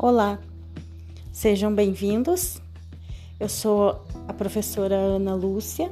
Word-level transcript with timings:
Olá, 0.00 0.38
sejam 1.32 1.74
bem-vindos. 1.74 2.62
Eu 3.40 3.48
sou 3.48 4.00
a 4.28 4.32
professora 4.32 4.94
Ana 4.94 5.34
Lúcia 5.34 5.90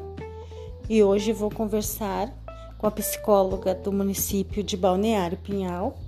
e 0.88 1.02
hoje 1.02 1.32
vou 1.32 1.50
conversar 1.50 2.32
com 2.78 2.86
a 2.86 2.90
psicóloga 2.92 3.74
do 3.74 3.90
município 3.90 4.62
de 4.62 4.76
Balneário 4.76 5.36
Pinhal, 5.38 5.98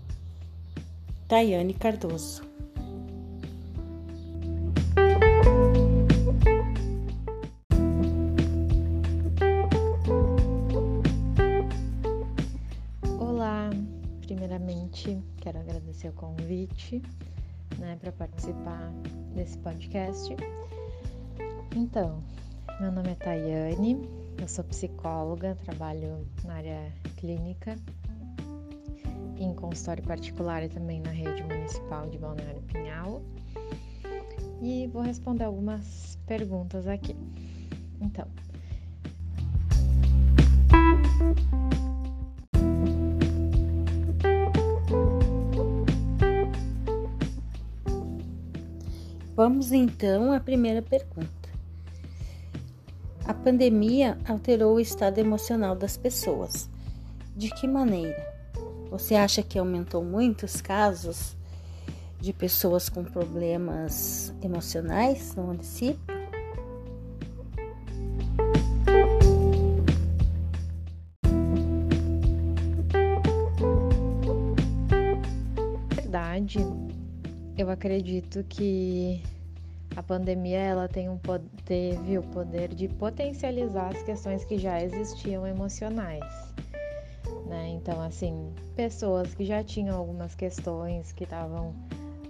Tayane 1.26 1.74
Cardoso. 1.74 2.44
Olá, 13.18 13.70
primeiramente 14.20 15.20
quero 15.40 15.58
agradecer 15.58 16.10
o 16.10 16.12
convite 16.12 17.02
né, 17.78 17.96
para 18.00 18.12
participar 18.12 18.92
desse 19.34 19.58
podcast. 19.58 20.34
Então, 21.76 22.22
meu 22.80 22.90
nome 22.92 23.10
é 23.10 23.14
Tayane, 23.14 24.08
eu 24.40 24.48
sou 24.48 24.64
psicóloga, 24.64 25.56
trabalho 25.64 26.26
na 26.44 26.54
área 26.54 26.92
clínica, 27.16 27.76
em 29.36 29.54
consultório 29.54 30.02
particular 30.02 30.64
e 30.64 30.68
também 30.68 31.00
na 31.00 31.10
rede 31.10 31.42
municipal 31.42 32.08
de 32.08 32.18
Balneário 32.18 32.62
Pinhal. 32.62 33.22
E 34.60 34.88
vou 34.88 35.02
responder 35.02 35.44
algumas 35.44 36.18
perguntas 36.26 36.86
aqui. 36.86 37.16
Então, 38.00 38.26
Vamos 49.38 49.70
então 49.70 50.32
à 50.32 50.40
primeira 50.40 50.82
pergunta. 50.82 51.48
A 53.24 53.32
pandemia 53.32 54.18
alterou 54.26 54.74
o 54.74 54.80
estado 54.80 55.18
emocional 55.18 55.76
das 55.76 55.96
pessoas. 55.96 56.68
De 57.36 57.48
que 57.48 57.64
maneira? 57.68 58.20
Você 58.90 59.14
acha 59.14 59.40
que 59.40 59.56
aumentou 59.56 60.02
muito 60.02 60.42
os 60.42 60.60
casos 60.60 61.36
de 62.20 62.32
pessoas 62.32 62.88
com 62.88 63.04
problemas 63.04 64.34
emocionais 64.42 65.36
no 65.36 65.44
município? 65.44 66.18
verdade, 75.94 76.58
eu 77.58 77.68
acredito 77.68 78.44
que 78.44 79.20
a 79.96 80.02
pandemia 80.02 80.60
ela 80.60 80.88
tem 80.88 81.08
um, 81.08 81.18
teve 81.64 82.16
o 82.16 82.22
poder 82.22 82.72
de 82.72 82.86
potencializar 82.86 83.88
as 83.88 84.00
questões 84.04 84.44
que 84.44 84.56
já 84.56 84.80
existiam 84.80 85.44
emocionais. 85.44 86.24
Né? 87.46 87.70
Então, 87.70 88.00
assim, 88.00 88.52
pessoas 88.76 89.34
que 89.34 89.44
já 89.44 89.64
tinham 89.64 89.98
algumas 89.98 90.36
questões 90.36 91.10
que 91.10 91.24
estavam, 91.24 91.74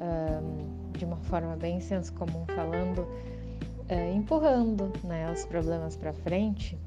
um, 0.00 0.92
de 0.92 1.04
uma 1.04 1.18
forma 1.18 1.54
bem 1.56 1.78
senso 1.78 2.10
comum 2.14 2.46
falando, 2.54 3.00
uh, 3.00 4.16
empurrando 4.16 4.90
né, 5.04 5.30
os 5.30 5.44
problemas 5.44 5.94
para 5.94 6.14
frente, 6.14 6.78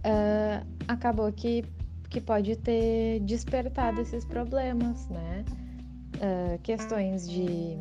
uh, 0.00 0.66
acabou 0.88 1.30
que, 1.30 1.64
que 2.10 2.20
pode 2.20 2.56
ter 2.56 3.20
despertado 3.20 4.00
esses 4.00 4.24
problemas, 4.24 5.08
né? 5.08 5.44
Uh, 6.14 6.58
questões 6.62 7.28
de, 7.28 7.76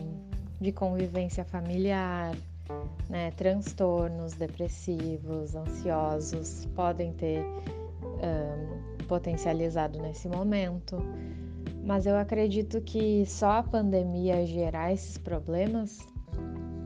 de 0.59 0.71
convivência 0.71 1.45
familiar, 1.45 2.35
né, 3.09 3.31
transtornos 3.31 4.33
depressivos, 4.33 5.55
ansiosos 5.55 6.65
podem 6.75 7.13
ter 7.13 7.43
um, 7.43 9.03
potencializado 9.07 9.99
nesse 9.99 10.27
momento. 10.27 10.97
Mas 11.83 12.05
eu 12.05 12.15
acredito 12.17 12.81
que 12.81 13.25
só 13.25 13.57
a 13.59 13.63
pandemia 13.63 14.45
gerar 14.45 14.93
esses 14.93 15.17
problemas, 15.17 15.99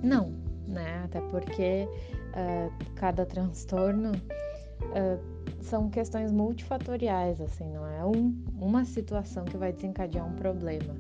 não, 0.02 0.34
né? 0.68 1.04
Até 1.06 1.22
porque 1.22 1.88
uh, 1.88 2.94
cada 2.96 3.26
transtorno 3.26 4.12
uh, 4.12 5.38
são 5.62 5.90
questões 5.90 6.32
multifatoriais, 6.32 7.40
assim, 7.40 7.72
não 7.72 7.86
é 7.86 8.04
um, 8.04 8.36
uma 8.60 8.86
situação 8.86 9.46
que 9.46 9.56
vai 9.56 9.72
desencadear 9.72 10.28
um 10.28 10.34
problema. 10.34 10.96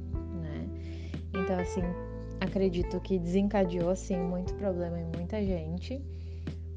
Então, 1.34 1.60
assim, 1.60 1.82
acredito 2.40 3.00
que 3.00 3.20
desencadeou, 3.20 3.96
sim, 3.96 4.18
muito 4.18 4.54
problema 4.56 5.00
em 5.00 5.06
muita 5.06 5.44
gente, 5.44 6.02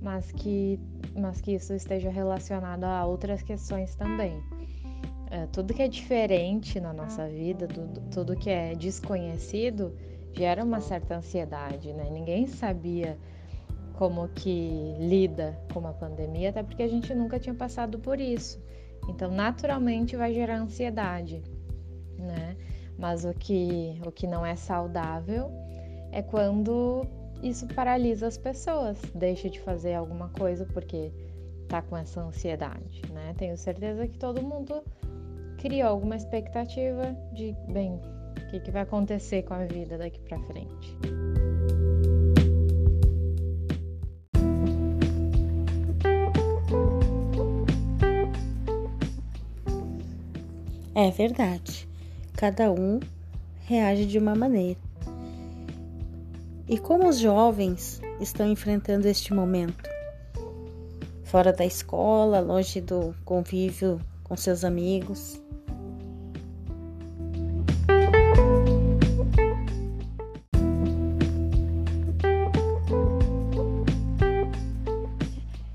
mas 0.01 0.33
que, 0.33 0.81
mas 1.15 1.41
que 1.41 1.53
isso 1.55 1.75
esteja 1.75 2.11
relacionado 2.11 2.85
a 2.85 3.05
outras 3.05 3.43
questões 3.43 3.95
também. 3.95 4.43
É, 5.31 5.47
tudo 5.47 5.73
que 5.73 5.83
é 5.83 5.89
diferente 5.89 6.81
na 6.81 6.93
nossa 6.93 7.29
vida, 7.29 7.69
tudo, 7.69 8.01
tudo 8.11 8.37
que 8.37 8.51
é 8.51 8.75
desconhecido, 8.75 9.95
gera 10.33 10.65
uma 10.65 10.81
certa 10.81 11.17
ansiedade, 11.17 11.93
né? 11.93 12.09
Ninguém 12.11 12.47
sabia 12.47 13.17
como 13.95 14.29
que 14.29 14.95
lida 14.99 15.61
com 15.73 15.79
uma 15.81 15.93
pandemia, 15.93 16.51
até 16.51 16.63
porque 16.63 16.83
a 16.83 16.89
gente 16.89 17.15
nunca 17.15 17.39
tinha 17.39 17.55
passado 17.55 17.99
por 17.99 18.21
isso. 18.21 18.61
Então, 19.09 19.31
naturalmente 19.31 20.17
vai 20.17 20.33
gerar 20.33 20.57
ansiedade, 20.57 21.43
né? 22.19 22.57
Mas 23.01 23.25
o 23.25 23.33
que, 23.33 23.99
o 24.07 24.13
que 24.13 24.27
não 24.27 24.45
é 24.45 24.55
saudável 24.55 25.51
é 26.13 26.21
quando 26.21 27.07
isso 27.43 27.67
paralisa 27.69 28.27
as 28.27 28.37
pessoas, 28.37 29.01
deixa 29.15 29.49
de 29.49 29.59
fazer 29.59 29.95
alguma 29.95 30.29
coisa 30.29 30.67
porque 30.67 31.11
tá 31.67 31.81
com 31.81 31.97
essa 31.97 32.21
ansiedade, 32.21 33.01
né? 33.11 33.35
Tenho 33.39 33.57
certeza 33.57 34.07
que 34.07 34.19
todo 34.19 34.43
mundo 34.43 34.83
criou 35.57 35.89
alguma 35.89 36.15
expectativa 36.15 37.17
de, 37.33 37.57
bem, 37.73 37.99
o 38.37 38.51
que, 38.51 38.61
que 38.61 38.71
vai 38.71 38.83
acontecer 38.83 39.45
com 39.45 39.55
a 39.55 39.65
vida 39.65 39.97
daqui 39.97 40.21
para 40.21 40.39
frente. 40.41 40.99
É 50.95 51.11
verdade 51.11 51.90
cada 52.41 52.73
um 52.73 52.99
reage 53.67 54.07
de 54.07 54.19
uma 54.19 54.35
maneira. 54.35 54.81
E 56.67 56.79
como 56.79 57.07
os 57.07 57.19
jovens 57.19 58.01
estão 58.19 58.51
enfrentando 58.51 59.07
este 59.07 59.35
momento? 59.35 59.91
Fora 61.23 61.53
da 61.53 61.67
escola, 61.67 62.41
longe 62.41 62.81
do 62.81 63.15
convívio 63.27 64.01
com 64.25 64.35
seus 64.39 64.65
amigos. 64.65 65.39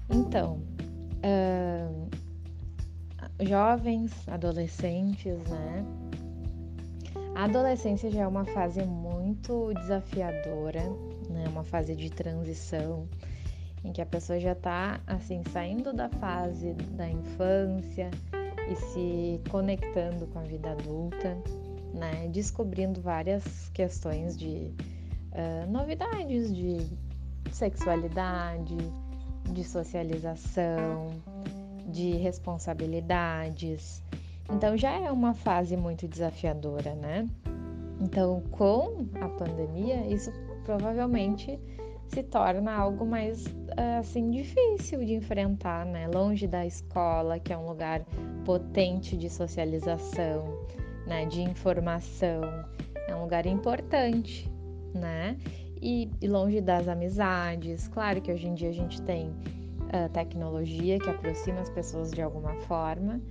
Então, 0.09 0.59
uh, 1.21 2.09
jovens, 3.45 4.11
adolescentes, 4.27 5.37
né? 5.47 6.04
A 7.35 7.43
adolescência 7.43 8.09
já 8.09 8.21
é 8.21 8.27
uma 8.27 8.45
fase 8.45 8.81
muito 8.85 9.73
desafiadora, 9.73 10.81
né? 11.29 11.43
Uma 11.49 11.65
fase 11.65 11.93
de 11.93 12.09
transição 12.09 13.09
em 13.83 13.91
que 13.91 14.01
a 14.01 14.05
pessoa 14.05 14.39
já 14.39 14.53
está 14.53 15.01
assim 15.05 15.43
saindo 15.51 15.91
da 15.91 16.07
fase 16.07 16.73
da 16.91 17.09
infância 17.09 18.09
e 18.71 18.75
se 18.77 19.41
conectando 19.51 20.25
com 20.27 20.39
a 20.39 20.43
vida 20.43 20.71
adulta, 20.71 21.37
né? 21.93 22.29
Descobrindo 22.29 23.01
várias 23.01 23.43
questões 23.73 24.37
de 24.37 24.73
uh, 25.33 25.69
novidades 25.69 26.55
de 26.55 26.87
sexualidade, 27.51 28.77
de 29.51 29.63
socialização, 29.65 31.09
de 31.89 32.11
responsabilidades, 32.11 34.01
então 34.51 34.77
já 34.77 34.91
é 34.91 35.11
uma 35.11 35.33
fase 35.33 35.75
muito 35.75 36.07
desafiadora, 36.07 36.93
né? 36.95 37.27
Então, 37.99 38.41
com 38.51 39.07
a 39.21 39.29
pandemia, 39.29 40.05
isso 40.07 40.31
provavelmente 40.63 41.59
se 42.07 42.21
torna 42.23 42.73
algo 42.73 43.05
mais 43.05 43.45
assim 43.99 44.29
difícil 44.31 45.03
de 45.03 45.15
enfrentar, 45.15 45.85
né? 45.85 46.07
Longe 46.07 46.47
da 46.47 46.65
escola, 46.65 47.39
que 47.39 47.51
é 47.51 47.57
um 47.57 47.67
lugar 47.67 48.05
potente 48.43 49.17
de 49.17 49.29
socialização, 49.29 50.43
né? 51.07 51.25
De 51.25 51.41
informação, 51.41 52.41
é 53.07 53.15
um 53.15 53.21
lugar 53.21 53.45
importante, 53.45 54.51
né? 54.93 55.37
E, 55.81 56.09
e 56.21 56.27
longe 56.27 56.61
das 56.61 56.87
amizades. 56.87 57.87
Claro 57.87 58.21
que 58.21 58.31
hoje 58.31 58.47
em 58.47 58.53
dia 58.53 58.69
a 58.69 58.73
gente 58.73 59.01
tem 59.01 59.33
uh, 59.95 60.09
tecnologia 60.09 60.99
que 60.99 61.09
aproxima 61.09 61.61
as 61.61 61.69
pessoas 61.69 62.11
de 62.11 62.21
alguma 62.21 62.53
forma, 62.61 63.21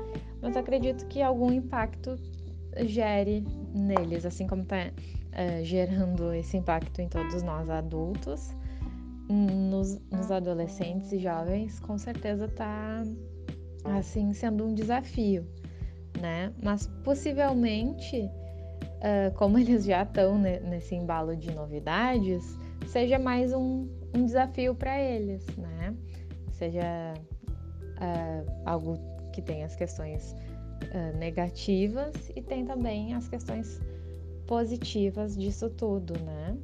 mas 0.40 0.56
acredito 0.56 1.06
que 1.06 1.20
algum 1.22 1.52
impacto 1.52 2.16
gere 2.87 3.44
neles, 3.75 4.25
assim 4.25 4.46
como 4.46 4.64
tá, 4.64 4.76
uh, 4.87 5.64
gerando 5.64 6.32
esse 6.32 6.56
impacto 6.56 7.00
em 7.00 7.08
todos 7.08 7.43
nós 7.43 7.69
adultos, 7.69 8.55
nos, 9.28 9.99
nos 10.11 10.31
adolescentes 10.31 11.11
e 11.12 11.19
jovens, 11.19 11.81
com 11.81 11.96
certeza 11.96 12.44
está 12.44 13.02
assim 13.84 14.32
sendo 14.32 14.67
um 14.67 14.75
desafio, 14.75 15.46
né? 16.20 16.52
Mas 16.62 16.87
possivelmente, 17.02 18.20
uh, 18.20 19.34
como 19.37 19.58
eles 19.58 19.84
já 19.84 20.02
estão 20.02 20.38
nesse 20.38 20.94
embalo 20.94 21.37
de 21.37 21.55
novidades, 21.55 22.58
seja 22.87 23.19
mais 23.19 23.52
um, 23.52 23.88
um 24.14 24.25
desafio 24.25 24.75
para 24.75 25.00
eles, 25.00 25.44
né? 25.56 25.94
Seja 26.55 27.15
uh, 27.99 28.62
algo 28.65 28.99
que 29.33 29.43
tem 29.43 29.65
as 29.65 29.75
questões 29.75 30.33
uh, 30.33 31.17
negativas 31.19 32.15
e 32.35 32.43
tem 32.43 32.65
também 32.65 33.15
as 33.15 33.29
questões 33.29 33.81
positivas 34.47 35.37
disso 35.37 35.69
tudo, 35.71 36.15
né? 36.21 36.56